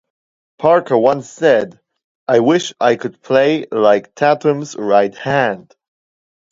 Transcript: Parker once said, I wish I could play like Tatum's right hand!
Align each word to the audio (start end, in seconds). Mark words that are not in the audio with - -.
Parker 0.57 0.97
once 0.97 1.29
said, 1.29 1.79
I 2.27 2.39
wish 2.39 2.73
I 2.79 2.95
could 2.95 3.21
play 3.21 3.67
like 3.71 4.15
Tatum's 4.15 4.75
right 4.75 5.13
hand! 5.13 5.75